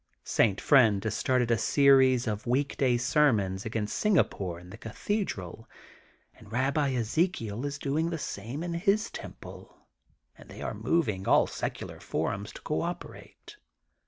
St. 0.23 0.59
Friend 0.59 1.03
has 1.03 1.13
started 1.15 1.51
a 1.51 1.59
series 1.59 2.25
of 2.25 2.47
week 2.47 2.75
day 2.75 2.97
sermons 2.97 3.67
against 3.67 3.95
Singapore 3.99 4.59
in 4.59 4.71
the 4.71 4.77
Cathe 4.79 5.27
dral 5.27 5.65
and 6.33 6.49
Babbi 6.49 6.95
Ezekiel 6.95 7.67
is 7.67 7.77
doing 7.77 8.09
the 8.09 8.17
sapae 8.17 8.63
in 8.63 8.73
his 8.73 9.11
Temple 9.11 9.85
and 10.35 10.49
they 10.49 10.63
are 10.63 10.73
moving 10.73 11.27
all 11.27 11.45
secular 11.45 11.99
forums 11.99 12.51
to 12.53 12.61
co 12.63 12.81
operate. 12.81 13.57